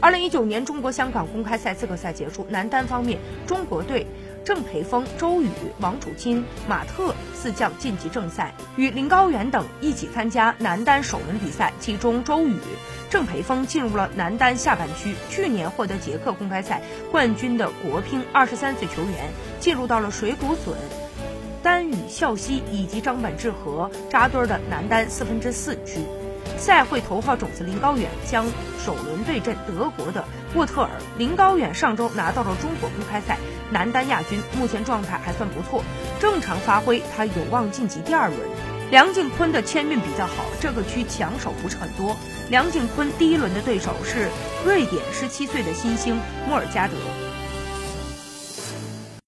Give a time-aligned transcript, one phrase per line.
[0.00, 3.18] 二零一九年中国香港公开赛资格赛结束，男单方面，
[3.48, 4.06] 中国队
[4.44, 5.48] 郑培峰、周雨、
[5.80, 11.72] 王楚钦、马特四将晋级正赛，与林高远等一起参加男单首轮比赛。
[11.80, 12.56] 其中，周雨、
[13.10, 15.16] 郑培峰进入了男单下半区。
[15.30, 16.80] 去年获得捷克公开赛
[17.10, 20.76] 冠军的国乒二十三岁球员，进入到了水谷隼、
[21.60, 26.02] 丹羽孝希以及张本智和扎堆的男单四分之四区。
[26.58, 28.44] 赛会头号种子林高远将
[28.84, 30.90] 首轮对阵德国的沃特尔。
[31.16, 33.38] 林高远上周拿到了中国公开赛
[33.70, 35.82] 男单亚军，目前状态还算不错，
[36.20, 38.38] 正常发挥他有望晋级第二轮。
[38.90, 42.16] 梁靖昆的签运比较好，这个区强手不是很多。
[42.50, 44.28] 梁靖昆第一轮的对手是
[44.64, 46.94] 瑞典十七岁的新星莫尔加德。